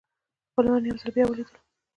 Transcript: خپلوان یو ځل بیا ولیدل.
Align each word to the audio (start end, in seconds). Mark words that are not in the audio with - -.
خپلوان 0.49 0.81
یو 0.85 0.99
ځل 1.01 1.09
بیا 1.15 1.25
ولیدل. 1.27 1.55